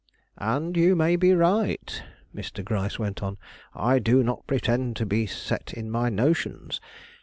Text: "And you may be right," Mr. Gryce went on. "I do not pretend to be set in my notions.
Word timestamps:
"And 0.39 0.75
you 0.75 0.95
may 0.95 1.15
be 1.15 1.35
right," 1.35 2.01
Mr. 2.33 2.65
Gryce 2.65 2.97
went 2.97 3.21
on. 3.21 3.37
"I 3.75 3.99
do 3.99 4.23
not 4.23 4.47
pretend 4.47 4.95
to 4.95 5.05
be 5.05 5.27
set 5.27 5.73
in 5.75 5.91
my 5.91 6.09
notions. 6.09 6.81